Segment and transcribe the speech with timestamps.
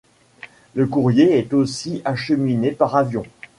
[0.73, 3.21] Le courrier est aussi acheminé par avion.